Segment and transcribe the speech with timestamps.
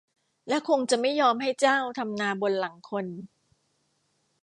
[0.47, 3.05] และคงจะไม่ยอมให้เจ้าทำนาบนหลังคน